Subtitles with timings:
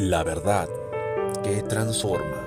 [0.00, 0.68] La verdad
[1.42, 2.46] que transforma.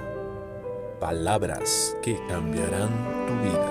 [1.01, 2.87] Palabras que cambiarán
[3.27, 3.67] tu vida.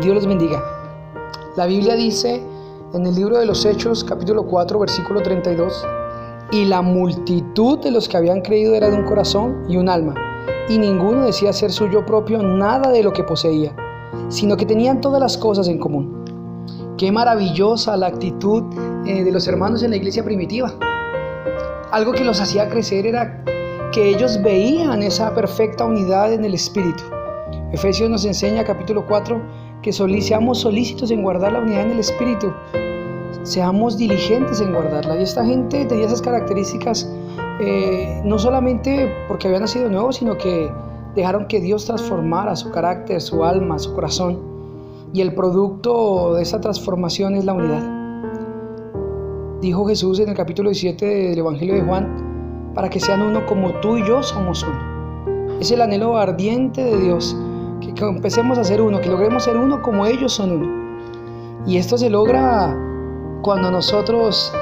[0.00, 0.64] Dios les bendiga.
[1.58, 2.42] La Biblia dice
[2.94, 5.86] en el libro de los Hechos, capítulo 4, versículo 32,
[6.50, 10.25] y la multitud de los que habían creído era de un corazón y un alma
[10.68, 13.74] y ninguno decía ser suyo propio nada de lo que poseía,
[14.28, 16.24] sino que tenían todas las cosas en común.
[16.98, 18.64] Qué maravillosa la actitud
[19.06, 20.72] eh, de los hermanos en la iglesia primitiva.
[21.92, 23.44] Algo que los hacía crecer era
[23.92, 27.04] que ellos veían esa perfecta unidad en el Espíritu.
[27.72, 29.40] Efesios nos enseña, capítulo 4,
[29.82, 32.52] que seamos solícitos en guardar la unidad en el Espíritu.
[33.42, 35.20] Seamos diligentes en guardarla.
[35.20, 37.08] Y esta gente tenía esas características
[37.60, 40.70] eh, no solamente porque habían nacido nuevos, sino que
[41.14, 44.38] dejaron que Dios transformara su carácter, su alma, su corazón.
[45.12, 47.96] Y el producto de esa transformación es la unidad.
[49.62, 53.72] Dijo Jesús en el capítulo 17 del Evangelio de Juan, para que sean uno como
[53.80, 55.58] tú y yo somos uno.
[55.58, 57.34] Es el anhelo ardiente de Dios,
[57.80, 61.64] que, empecemos a ser uno, que logremos ser uno como ellos son uno.
[61.66, 62.76] Y esto se logra
[63.40, 64.52] cuando nosotros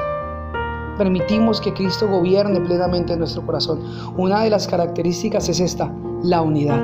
[0.96, 3.80] permitimos que Cristo gobierne plenamente en nuestro corazón.
[4.16, 5.92] Una de las características es esta,
[6.22, 6.78] la unidad.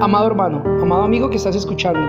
[0.00, 2.00] Amado hermano, amado amigo que estás escuchando,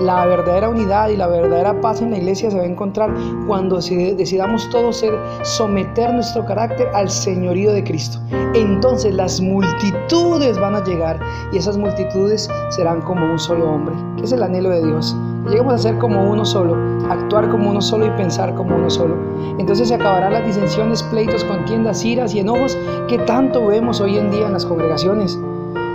[0.00, 3.14] la verdadera unidad y la verdadera paz en la iglesia se va a encontrar
[3.46, 5.04] cuando decidamos todos
[5.42, 8.18] someter nuestro carácter al señorío de Cristo.
[8.54, 11.18] Entonces las multitudes van a llegar
[11.52, 15.16] y esas multitudes serán como un solo hombre, que es el anhelo de Dios.
[15.46, 16.74] Lleguemos a ser como uno solo,
[17.10, 19.14] actuar como uno solo y pensar como uno solo.
[19.58, 22.78] Entonces se acabarán las disensiones, pleitos, contiendas, iras y enojos
[23.08, 25.38] que tanto vemos hoy en día en las congregaciones.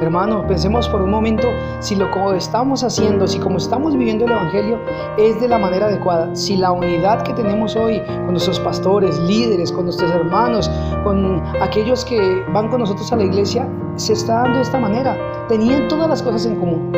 [0.01, 4.31] Hermano, pensemos por un momento si lo que estamos haciendo, si como estamos viviendo el
[4.31, 4.79] Evangelio
[5.17, 9.71] es de la manera adecuada, si la unidad que tenemos hoy con nuestros pastores, líderes,
[9.71, 10.71] con nuestros hermanos,
[11.03, 15.17] con aquellos que van con nosotros a la iglesia, se está dando de esta manera.
[15.49, 16.93] Tenían todas las cosas en común.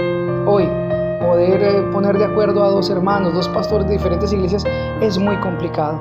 [0.46, 0.68] Hoy,
[1.32, 4.66] poder eh, poner de acuerdo a dos hermanos, dos pastores de diferentes iglesias,
[5.00, 5.98] es muy complicado.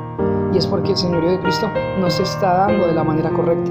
[0.52, 1.68] Y es porque el Señorío de Cristo
[2.00, 3.70] no se está dando de la manera correcta.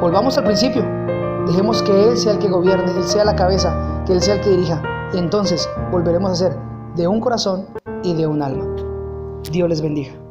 [0.00, 0.82] Volvamos al principio.
[1.46, 4.40] Dejemos que Él sea el que gobierne, Él sea la cabeza, que Él sea el
[4.40, 4.82] que dirija.
[5.12, 6.56] Y entonces volveremos a ser
[6.96, 7.66] de un corazón
[8.02, 8.64] y de un alma.
[9.52, 10.27] Dios les bendiga.